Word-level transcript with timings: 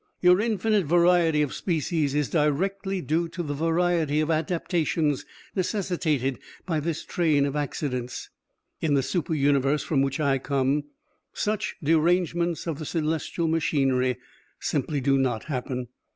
"Your 0.19 0.41
infinite 0.41 0.87
variety 0.87 1.43
of 1.43 1.53
species 1.53 2.15
is 2.15 2.27
directly 2.31 3.01
due 3.01 3.29
to 3.29 3.43
the 3.43 3.53
variety 3.53 4.19
of 4.19 4.31
adaptations 4.31 5.27
necessitated 5.55 6.39
by 6.65 6.79
this 6.79 7.05
train 7.05 7.45
of 7.45 7.55
accidents. 7.55 8.31
In 8.79 8.95
the 8.95 9.03
super 9.03 9.35
universe 9.35 9.83
from 9.83 10.01
which 10.01 10.19
I 10.19 10.39
come, 10.39 10.85
such 11.33 11.75
derangements 11.83 12.65
of 12.65 12.79
the 12.79 12.85
celestial 12.87 13.47
machinery 13.47 14.17
simply 14.59 15.01
do 15.01 15.19
not 15.19 15.43
happen. 15.43 15.89